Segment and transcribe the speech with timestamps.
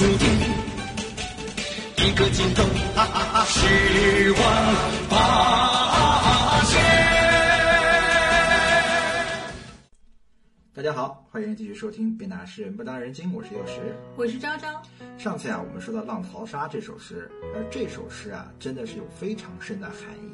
[0.00, 0.32] 江，追风逐电，
[1.98, 2.62] 一个劲头，
[2.94, 4.40] 哈哈哈，十万
[5.10, 6.80] 八千。
[10.72, 13.94] 大家好，欢迎继续收听《别拿诗人不当人精》，我是幼时。
[14.16, 14.82] 我是昭昭。
[15.18, 20.30] 上次啊，我们说到《浪淘沙》这首诗，而这首诗啊，真的是有非常深的含义。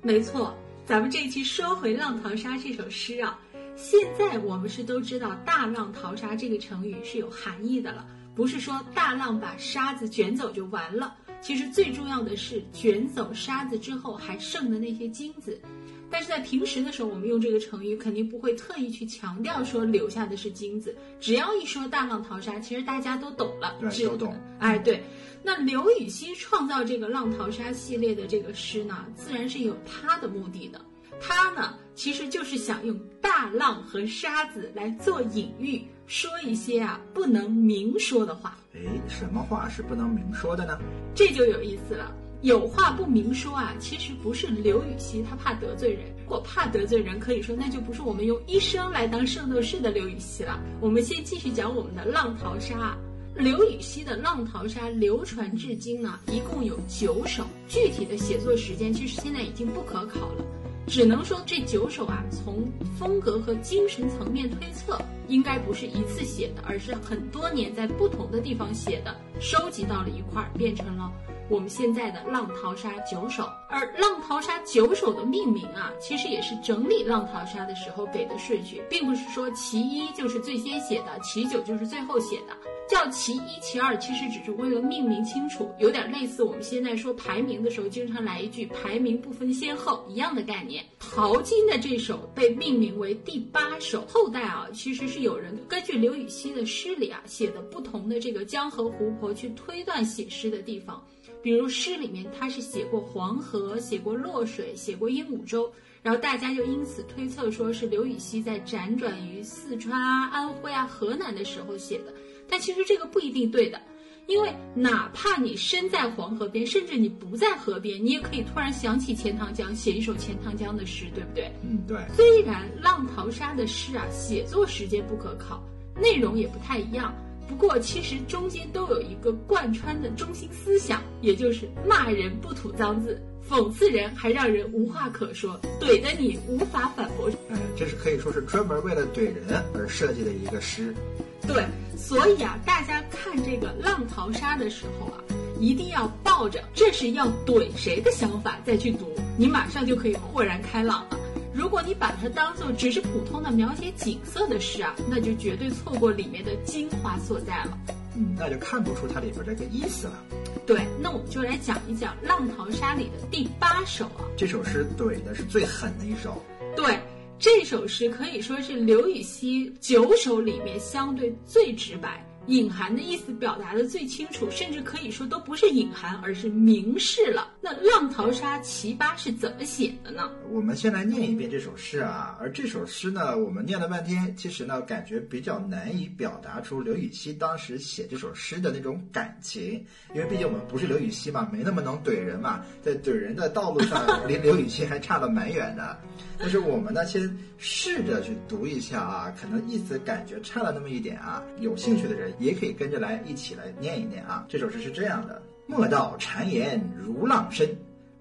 [0.00, 3.36] 没错，咱们这一期说回《浪淘沙》这首诗啊，
[3.74, 8.06] 现在我们是都知道“大浪淘沙”这个成语是有含义的了，
[8.36, 11.16] 不是说大浪把沙子卷走就完了。
[11.40, 15.60] 其实最重要的是卷走沙子之后还剩的那些金子。
[16.08, 20.96] 但是在平时的时候，我们用这个成语肯定不会特意去强调说留下的是金子。
[21.18, 24.38] 只要一说大浪淘沙，其实大家都懂了，对，都懂。
[24.60, 25.02] 哎，对。
[25.42, 30.80] 那刘禹锡创造这个浪淘沙系列的这个诗呢，自然是有他的目的的。
[31.20, 38.56] 他呢，其实就是想用大浪和沙子来做隐喻，说一些啊不能明说的话。
[38.74, 40.78] 哎，什么话是不能明说的呢？
[41.14, 42.14] 这就有意思了。
[42.42, 46.04] 有话不明说啊，其实不是刘禹锡他怕得罪人。
[46.22, 50.60] 如果怕得罪人，可以说那就不是我们用一生来当圣斗士的刘禹锡了。
[50.80, 52.96] 我们先继续讲我们的《浪淘沙》。
[53.42, 57.44] 刘禹锡的《浪淘沙》流传至今呢，一共有九首。
[57.66, 60.44] 具体的写作时间其实现在已经不可考了，
[60.86, 71.10] 只能说这九首啊，从风格和精神层面推测，应该不是一次写的，而是很多年在不同的地方写的，收集到了一块，变成了。
[71.48, 82.56] 我们现在的《浪淘沙》九首，而《浪淘沙》九首的命名啊，其实也是整理《浪淘沙》的时候给的顺序，并不是说其一就是最先写的，其九就是最后写的。
[82.88, 90.84] 叫其一、其二，其实只是为了命名清楚，有点类似我们现在说排名的时候，经常来一句“排名不分先后”一样的概念。
[91.00, 101.04] 淘金的这首被命名为第八首，后代啊，其实是有人根据刘禹锡的诗里啊写的不同的这个江河湖泊去推断写诗的地方。
[101.42, 105.70] 比如诗里面他是写过黄河，写过洛水，写过鹦鹉洲，
[106.02, 112.12] 然后大家就因此推测说是刘禹锡在辗转于四川啊、安徽啊、河南的时候写的。
[112.48, 113.80] 但其实这个不一定对的，
[114.26, 121.50] 因为哪怕你身在黄河边，甚至你不在河边，你也可以突然想起钱塘江，写一首钱塘江的诗，对不对？
[121.62, 121.98] 嗯，对。
[122.14, 125.62] 虽然浪淘沙的诗啊，写作时间不可考，
[126.00, 127.14] 内容也不太一样。
[127.48, 137.30] 不过，其实中间都有一个贯穿的中心思想，也就是骂人不吐脏字，讽刺人还让人无话可说，怼得你无法反驳。
[137.48, 140.92] 嗯，这是可以说是专门为了怼人而设计的一个诗。
[141.42, 141.64] 对，
[141.96, 145.18] 所以啊，大家看这个《浪淘沙》的时候啊，
[145.60, 151.18] 一定要抱着这是要怼谁的想法再去读，你马上就可以豁然开朗了。
[151.54, 157.78] 如果你把它当做只是普通的描写景色的诗啊，那就绝对错过里面的精华所在了。
[158.14, 160.22] 嗯，那就看不出它里边这个意思了。
[160.66, 164.24] 对，那我们就来讲一讲《浪淘沙》里的第八首啊。
[164.36, 166.42] 这首诗怼的是最狠的一首。
[166.74, 166.98] 对，
[167.38, 172.25] 这首诗可以说是刘禹锡九首里面相对最直白。
[172.46, 177.52] 隐含的意思表达的最清楚，甚至可以说都不是隐含，而是明示了。
[177.60, 180.30] 那《浪淘沙·其八》是怎么写的呢？
[180.50, 182.36] 我们先来念一遍这首诗啊。
[182.40, 189.84] 而这首诗呢，我们念了半天，其实呢，感觉比较难以表达出刘禹锡当时写这首诗的那种感情，
[190.14, 195.98] 因为毕竟我们不是刘禹锡嘛，没那么能怼人嘛，在怼人的道路上，离刘禹锡还差了蛮远的。
[196.38, 201.42] 但是我们呢，先试着去读一下啊，可能意思感觉差了那么一点啊。
[201.60, 204.44] 有兴趣的人也可以跟着来一起来念一念啊。
[204.48, 207.68] 这首诗是这样的：莫道谗言如浪深，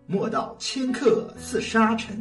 [0.07, 2.17] 莫道迁客似沙尘。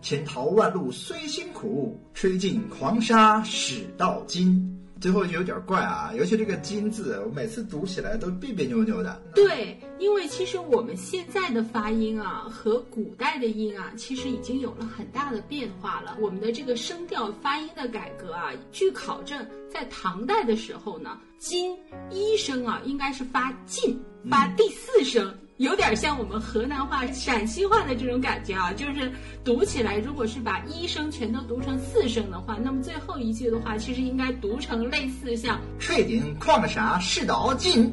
[0.00, 4.78] 千淘万漉虽辛苦，吹尽狂沙始到金。
[5.00, 9.20] 最后就有点怪啊，尤其这个“金”字，我每次读起来都别别扭扭的。
[9.34, 16.16] 对，因为其实我们现在的发音啊，和古代的音啊，其实已经有了很大的变化了。
[16.20, 21.76] 我们的这个声调发音的改革啊，据考证，在唐代的时候呢，“金”
[22.10, 23.98] 一声啊，应该是发“进”，
[24.28, 25.32] 发第四声。
[25.58, 29.10] 有点像我们河南话、陕西话的这种感觉啊，就是
[29.44, 37.92] 读起来，如果是把一声全都读成四声的话，那么最后一句的话，其实应该读成类似像“吹顶矿啥是道金”，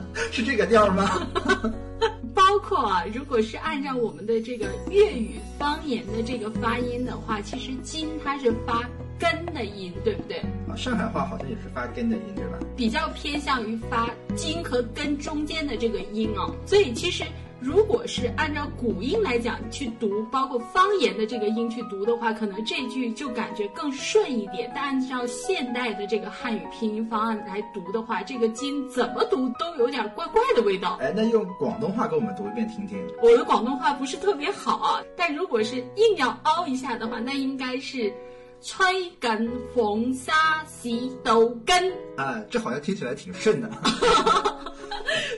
[0.30, 1.26] 是这个调吗？
[2.34, 8.86] 包括啊，如果是按照我们的这个粤语方言的这个发音的话，其实“金”它是发。
[9.20, 10.38] 根的音对不对
[10.68, 10.74] 啊？
[10.74, 12.58] 上海话好像也是发根的音对吧？
[12.74, 16.50] 比较偏向于发金和根中间的这个音哦。
[16.66, 17.24] 所以其实
[17.60, 24.72] 如果是按照古音来讲去读，包括方言的这个音去读的话，可能这句就感觉更顺一点。
[24.74, 30.96] 但按照现代的这个汉语拼音方案来读的话，这个“金”怎么读都有点怪怪的味道。
[31.02, 32.98] 哎，那用广东话给我们读一遍听听。
[33.22, 38.10] 我的广东话不是特别好啊，但如果是硬要凹一下的话，那应该是
[38.62, 40.32] “吹紧黄沙
[40.66, 40.88] 市
[41.22, 41.92] 道根”。
[42.16, 43.70] 啊，这好像听起来挺顺的。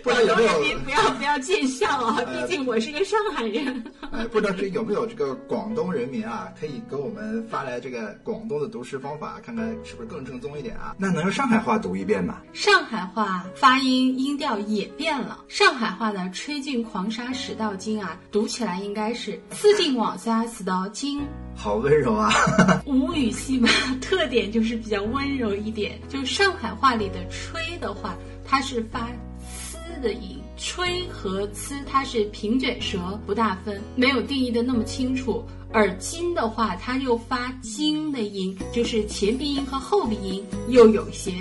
[0.02, 3.84] 不知广道有没有东人民不要不要见笑啊，呃毕竟我是个上海人。
[4.12, 10.94] 哎，不知道这有没有这个广东人民啊，可以给我们发来这个广东的读诗方法，看看是不是更正宗一点啊？
[10.98, 12.38] 那能用上海话读一遍吗？
[12.52, 21.22] 上海话发音音调也变了，上海话的“吹尽狂沙始到金”啊，读起来应该是“刺尽网沙始到金”。
[21.54, 22.32] 好温柔啊！
[22.86, 23.68] 吴语系嘛，
[24.00, 26.00] 特点就是比较温柔一点。
[26.08, 29.04] 就上海话里的“吹”的话，它是发“呲”
[30.02, 35.42] 的音，“吹”和“呲”它是平卷舌，不大分，没有定义的那么清楚。
[35.72, 41.32] 而“金”的话，它又发“金”的音，就是前鼻音和后鼻音又有一些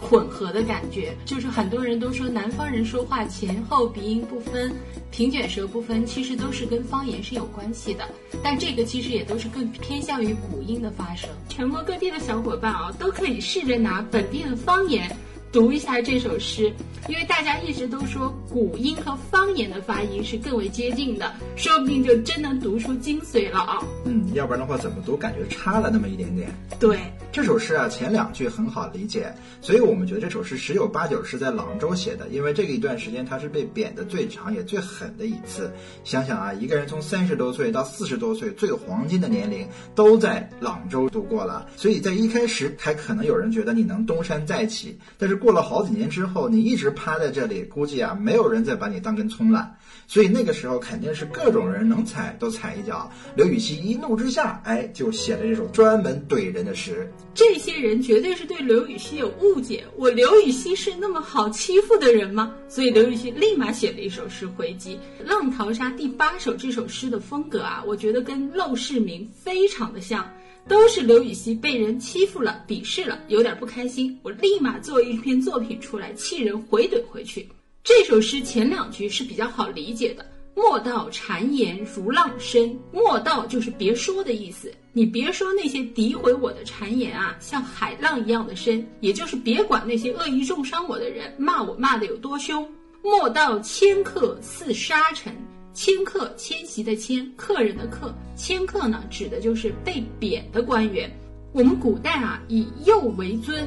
[0.00, 1.14] 混合的感觉。
[1.26, 4.72] 就是很多人都说南方人说话前后鼻音不分，
[5.10, 8.08] 平卷舌不分，其实都是跟方言是有关系的。
[8.42, 11.28] 但这个其实也都是更偏向于古音的发声。
[11.48, 15.14] 全国各地的小伙伴啊，都可以试着拿本地的方言
[15.54, 16.64] 读一下这首诗，
[17.06, 23.78] 因为大家一直都说古音和方言的发音是更为接近的，说不定就真能读出精髓了啊！
[24.04, 26.50] 嗯，要不然的话怎么读感觉差了那么一点点。
[26.80, 26.98] 对，
[27.30, 35.72] 这首诗啊，前两句很好理解，所以我们觉得这首诗十有八九是在朗州写的，因为这个一段时间他是被贬的最长也最狠的一次。
[36.02, 49.72] 想想啊，一个人从三十多岁到四十多岁最黄金的年龄都在朗州度过了，所以在一开始还可能有人觉得你能东山再起，但是过了好几年之后，你一直趴在这里，估计啊没有人再把你当根葱了。
[50.06, 53.10] 所以那个时候肯定是各种人能踩都踩一脚。
[53.36, 57.12] 刘禹锡一怒之下，哎，就写了这首专门怼人的诗。
[57.34, 59.84] 这些人绝对是对刘禹锡有误解。
[59.96, 62.54] 我刘禹锡是那么好欺负的人吗？
[62.66, 64.98] 所以刘禹锡立马写了一首诗回击。
[65.28, 70.26] 《浪淘沙》第八首这首诗的风格啊，我觉得跟《陋室铭》非常的像，
[70.68, 77.46] 都是刘禹锡被人欺负了、鄙视了，有点不开心，我立马做一篇作品出来，气人回怼回去。
[77.82, 80.24] 这首诗前两句是比较好理解的。
[80.56, 84.72] 莫道谗言如浪深，莫道就是别说的意思。
[84.92, 92.66] 你别说那些诋毁我的谗言啊，像海浪一样的深，也就是别管那些恶意重伤我的人骂我骂的有多凶。
[93.02, 95.36] 莫道迁客似沙尘，
[95.74, 101.10] 迁客迁徙的迁，客人的客，迁客呢指的就是被贬的官员。
[101.52, 103.66] 我们古代啊以右为尊，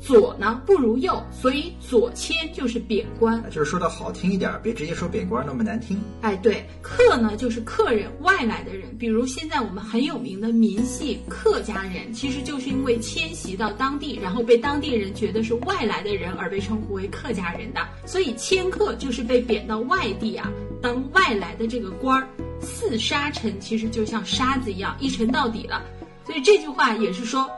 [0.00, 3.42] 左呢不如右，所以左迁就是贬官。
[3.50, 6.00] 就是说的好听一点，别直接说贬官那么难听。
[6.22, 8.96] 哎，对，客呢就是客人，外来的人。
[8.96, 17.80] 比如现在我们很有名的民系客家人，其实就是因为迁徙到当地，然后被当地人觉得是外来的人而被称呼为客家人的。
[18.06, 20.50] 所以迁客就是被贬到外地啊，
[20.84, 22.28] 当外来的这个官儿。
[22.60, 25.82] 似沙尘，其实就像沙子一样，一沉到底了。
[26.26, 27.50] 所以这句话也是说，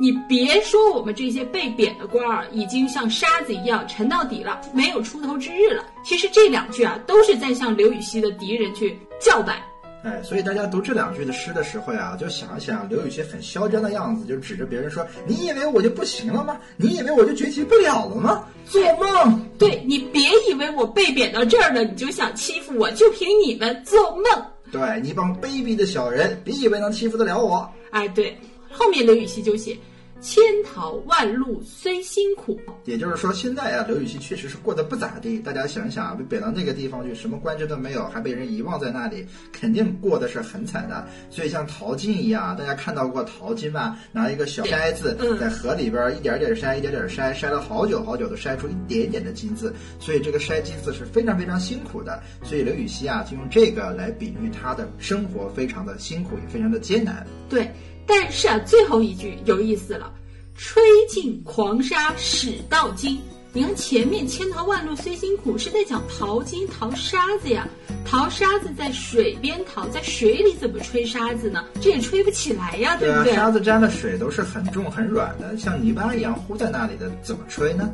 [0.00, 5.84] 你别说我们这些被贬的官儿已经像沙子一样沉到底了，没有出头之日了。
[6.04, 9.62] 其实这两句啊，都是在向刘禹锡的敌人去叫板。
[10.02, 16.56] 哎，所以大家读这两句的诗的时候呀，就想一想刘禹锡很嚣张的样子，就指着别人说：“你以为我就不行了吗？
[16.78, 18.46] 你以为我就崛起不了了吗？
[18.66, 19.46] 做梦！
[19.58, 24.24] 对你别以为我被贬到这儿了，你就想欺负我，就凭你们做梦！
[24.72, 27.70] 对你帮卑鄙的小人，别以为能欺负得了我。
[27.90, 28.34] 哎，对，
[28.70, 29.76] 后面刘禹锡就写。
[30.20, 35.38] 千淘万漉虽辛苦，也就是说，现在啊，刘禹锡确实是过得不咋地。
[35.38, 41.08] 大家想一想啊，被贬到那个地方去，什么官职都没有，还被人遗忘在那里，肯定过得是很惨的。
[41.30, 43.96] 所以像淘金一样，大家看到过淘金吧？
[44.12, 49.74] 拿一个小筛子在河里边一点点筛，一点点筛，筛了好久好久，都筛出一点点的金子。
[49.98, 52.22] 所以这个筛金子是非常非常辛苦的。
[52.42, 57.26] 所以刘禹锡啊，就用这个来比喻他的生活非常的辛苦，也非常的艰难。
[57.48, 57.70] 对。
[58.10, 60.12] 但是啊，最后一句有意思了
[60.58, 63.20] ，“吹尽狂沙始到金”。
[63.52, 67.68] 你看前面“千淘万漉虽辛苦”是在讲淘金、淘沙子呀。
[68.04, 71.64] 淘沙子在水边淘，在水里怎么吹沙子呢？
[71.80, 73.32] 这也吹不起来呀，对不对？
[73.34, 77.88] 沙子沾了水都是很重很软的，像泥巴一样糊在那里的，怎么吹呢？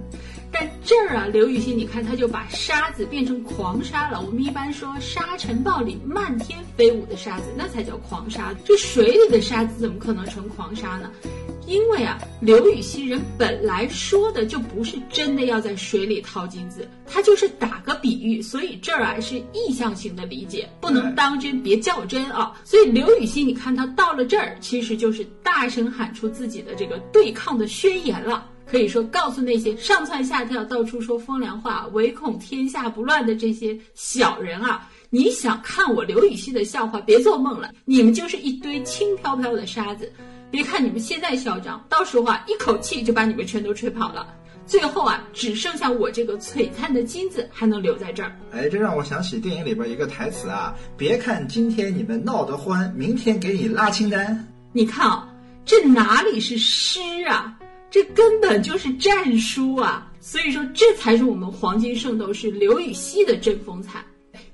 [0.53, 4.21] 但这儿啊，刘禹锡，你看他就把沙子变成狂沙了。
[4.21, 8.55] 我们一般说沙尘暴里漫天飞舞的沙子，那才叫狂沙。
[8.65, 11.11] 这水里的沙子怎么可能成狂沙呢？
[11.67, 22.53] 因为啊，刘禹锡人本来说的就不是真的要在水里掏金子，他就是打个比喻，所以这儿啊是意象型的理解，不能当真，别较真啊。
[22.63, 28.49] 所以刘禹锡，你看他到了这儿，其实就是大声喊出自己的这个对抗的宣言了。
[28.71, 40.13] 可以说，告诉那些上蹿下跳、到处说风凉话、唯恐天下不乱的这些小人啊，你想看我刘禹锡的笑话，别做梦了，你们就是一堆轻飘飘的沙子。
[40.51, 44.27] 别看你们现在嚣张，到时候啊，一口气就把你们全都吹跑了。
[44.67, 48.37] 最后啊，只剩下我这个璀璨的金子还能留在这儿。
[48.51, 54.45] 哎，这让我想起电影里边一个台词啊，别看今天你们闹得欢，明天给你拉清单。
[54.73, 55.29] 你看啊，
[55.65, 57.57] 这哪里是诗啊？
[57.97, 60.13] 这根本就是战书啊！
[60.21, 64.05] 所以说，这才是我们黄金圣斗士刘禹锡的真风采。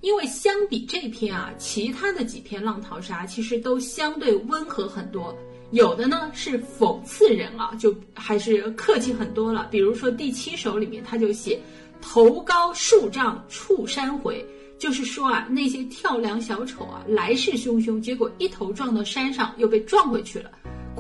[0.01, 5.37] 因为相比这篇啊，其他的几篇浪淘沙其实都相对温和很多，
[5.73, 9.67] 有的呢是讽刺人啊，就还是客气很多了。
[9.73, 11.59] 比如说第七首里面，他就写
[12.01, 14.47] “头高数丈触山回”，
[14.79, 20.49] 就是说啊，那些跳梁小丑啊，来势汹汹，结果一头撞到山上，又被撞回去了。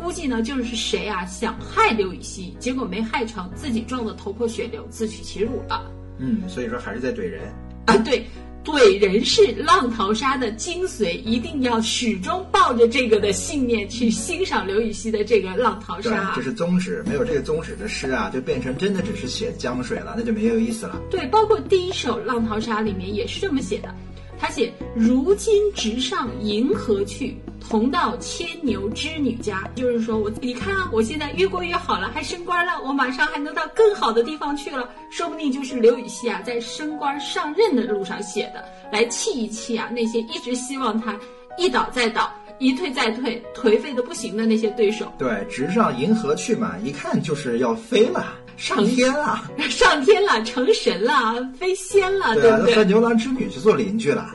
[0.03, 5.89] 估计呢，就是谁啊想害刘禹锡，结果没害成，自己撞得头破血流，自取其辱了。
[6.19, 7.43] 嗯，所以说还是在怼人
[7.87, 7.97] 啊。
[7.99, 8.27] 对，
[8.65, 16.33] 怼人是浪淘沙的精髓，一定要始终抱着这个的信念去欣赏刘禹锡的这个浪淘沙。
[16.35, 21.01] 这是宗旨，没有这个宗旨的诗啊，就变成真的只是写江水了，那就没有意思了。
[21.11, 23.95] 对，包括第一首浪淘沙里面也是这么写的。
[24.39, 27.37] 他写：“如今直上银河去，
[27.69, 34.89] 同到牵牛织女家。”就是说我，你看啊，我现在越过越好了，还升官了，我马上还能到更好的地方去了。
[35.11, 41.19] 说不定就是刘禹锡啊，在升官上任的路上写的，来气一气啊那些一直希望他
[41.59, 45.13] 一倒再倒、一退再退、颓废的不行的那些对手。
[45.19, 48.35] 对，直上银河去嘛，一看就是要飞了。
[48.57, 52.75] 上天了， 上天了，成神了，飞仙了，对不对？
[52.77, 54.31] 和牛郎织女去做邻居了。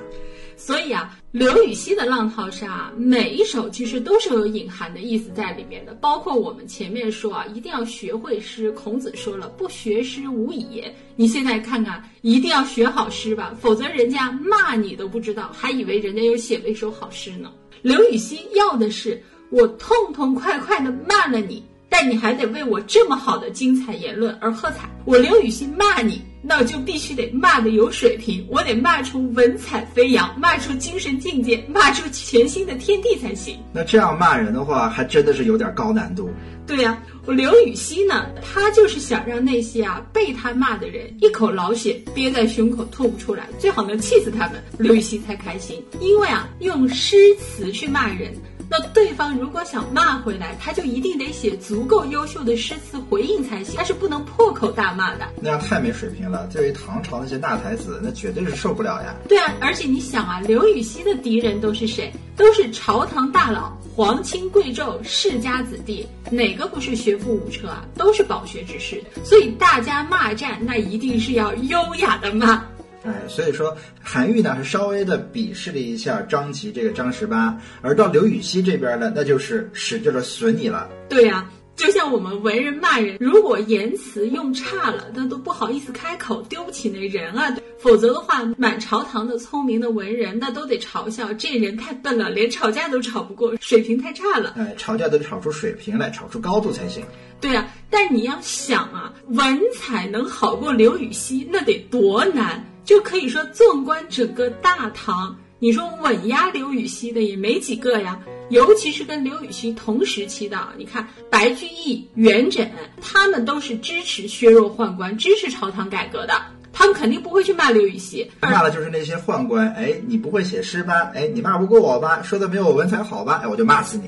[0.57, 5.93] 所以啊，刘禹锡的浪淘沙每一首其实都是有隐含的意思在里面的。
[5.95, 8.71] 包括我们前面说啊，一定要学会诗。
[8.71, 10.95] 孔子说了，不学诗无以言。
[11.17, 17.51] 你现在看看，一定要学好诗吧，否则人家骂你都不知道，还以为人家又写了一首好诗呢。
[17.81, 21.61] 刘禹锡要的是我痛痛快快的骂了你。
[21.99, 24.87] 但你还得为我这么好的精彩言论而喝彩。
[25.03, 33.57] 我刘禹锡骂你，那就必须得骂的有水平，我得骂出文采飞扬，骂出精神境界，骂出全新的天地才行。
[33.73, 36.29] 那这样骂人的话，还真的是有点高难度。
[36.67, 45.83] 对呀，我刘禹锡呢，他就是想让那些啊被他骂的人一口老血憋在胸口吐不出来，最好能气死他们，刘禹锡才开心。
[45.99, 48.31] 因为啊，用诗词去骂人。
[48.69, 55.25] 那对方如果想骂回来，他就一定得写足够优秀的诗词回应才行，他是不能破口大骂的。
[55.41, 56.45] 那样太没水平了。
[56.47, 59.15] 作为唐朝那些大才子，那绝对是受不了呀。
[59.27, 62.11] 对啊，而且你想啊，刘禹锡的敌人都是谁？
[62.35, 67.83] 都是朝堂大佬、皇亲贵胄、世家子弟，哪个不是学富五车啊？
[67.95, 69.03] 都是饱学之士。
[69.23, 72.63] 所以大家骂战，那一定是要优雅的骂。
[73.07, 80.89] 哎，所以说韩愈呢是稍微的鄙视了一下张籍这个张十八，而到刘禹锡这边呢，那就是使劲的损你了。
[81.07, 87.55] 对呀，就像我们文人骂人，如果言辞用差了，那都不好意思开口，丢不起那人啊。
[87.79, 94.55] 否则的话，满朝堂的聪明的文人，那都得嘲笑这人太笨了，连吵架都吵不过，水平太差了。
[94.57, 97.05] 哎，吵架都得吵出水平来，吵出高度才行。
[97.39, 102.65] 对啊，但你要想啊，文采能好过刘禹锡，那得多难。
[102.87, 108.17] 就可以说，纵观整个大唐，你说稳压刘禹锡的也没几个呀。
[108.49, 112.65] 尤其是跟刘禹锡同时期的，你看白居易、元稹，
[113.01, 116.33] 他们都是支持削弱宦官、支持朝堂改革的。
[116.77, 119.67] 他们肯定不会去骂刘禹锡，骂的就是那些宦官。
[119.73, 121.11] 哎，你不会写诗吧？
[121.15, 122.21] 哎，你骂不过我吧？
[122.21, 123.41] 说的没有我文采好吧？
[123.43, 124.03] 哎，我就骂死你。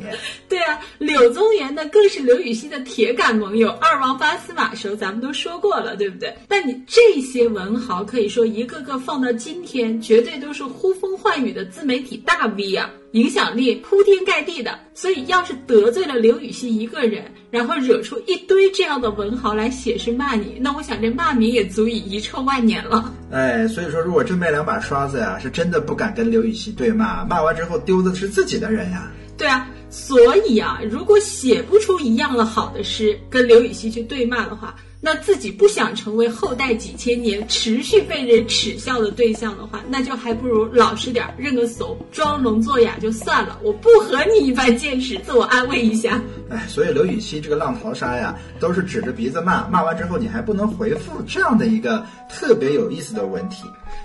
[0.47, 3.69] 对啊，柳宗元呢，更是刘禹锡的铁杆盟友。
[3.81, 6.31] 二王八司马时候咱们都说过了，对不对？
[6.47, 12.87] 但你这些文豪，可以说一个个放到今天，绝对都是呼风唤雨的自媒体大 V 啊。
[13.11, 23.13] 影响力铺天盖地的，所以要是得罪了刘禹锡一个人，然后惹出一堆这样的文豪来写诗骂你，那我想这骂名也足以遗臭万年了。
[23.31, 29.11] 哎，所以说如果真卖两把刷子呀，是真的不敢跟刘禹锡对骂，骂完之后丢的是自己的人呀。
[29.37, 43.57] 对啊，所以啊，如果写不出一样的好的诗跟刘禹锡去对骂的话，那自己不想成为后代几千年持续被人耻笑的对象的话，那就还不如老实点儿，认个怂，装聋作哑就算了。
[43.63, 46.21] 我不和你一般见识，自我安慰一下。
[46.51, 53.63] 哎，所以刘禹锡这个浪淘沙呀，都是指着鼻子骂，骂完之后你还不能回复，这样的一个特别有意思的问题。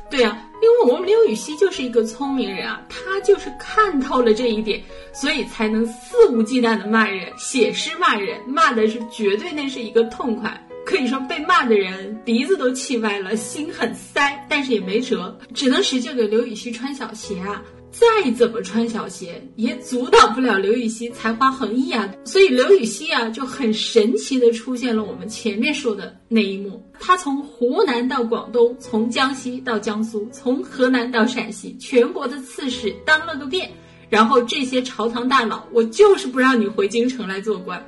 [0.08, 4.80] 对啊，因为我们刘禹锡就是一个聪明人啊，他就是看透了这一点，
[5.12, 10.63] 所以才能肆无忌惮的骂人，写诗骂人，骂的是绝对那是一个痛快。
[10.94, 17.60] 可以说被骂的人鼻子都气歪了，心很塞，但是也没辙，只能使劲给刘禹锡穿小鞋啊！
[17.90, 22.08] 再怎么穿小鞋，也阻挡不了刘禹锡才华横溢啊！
[22.24, 26.80] 所以刘禹锡啊，就很神奇的出现了我们前面说的那一幕。
[27.00, 33.68] 他从湖南到广东，从江西到江苏，从河南到陕西，全国的刺史当了个遍。
[34.10, 37.84] 然后这些朝堂大佬，我就是不让你回京城来做官。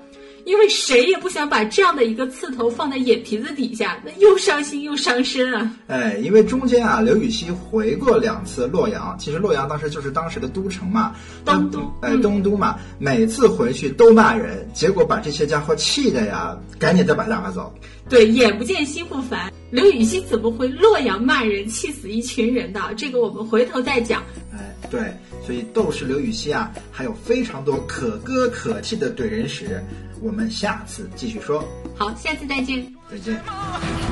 [0.46, 5.76] 因为谁也不想把这样的一个刺头放在眼皮子底下，那又伤心又伤身啊！
[5.88, 17.74] 哎，因为中间啊，刘禹锡回过两次洛阳，其实洛阳当时就是当时的都城嘛，东都，哎，东都嘛，每次回去都骂人，结果把这些家伙气的呀，赶紧再把他拉走。
[18.08, 22.80] 对，眼不见心不烦，刘禹锡怎么会洛阳骂人，气死一群人的？
[22.96, 24.22] 这个我们回头再讲。
[24.52, 25.12] 哎，对，
[25.44, 29.82] 所以斗士刘禹锡啊，还有非常多可歌可泣的怼人史。
[30.20, 31.64] 我们下次继续说。
[31.98, 32.86] 好，下次再见。
[33.10, 33.40] 再见。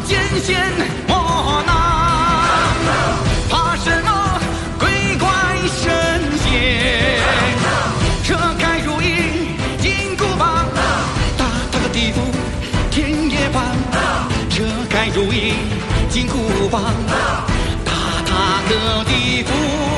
[0.07, 0.61] 艰险
[1.09, 1.75] 磨难，
[3.49, 4.41] 怕什么
[4.79, 5.29] 鬼怪
[5.67, 7.19] 神仙？
[8.23, 10.67] 车开如意金箍棒，
[11.39, 12.21] 大大的地府
[12.91, 13.65] 天也棒。
[14.51, 15.55] 车开如意
[16.11, 16.83] 金箍棒，
[17.85, 17.93] 大
[18.25, 19.94] 大的地府。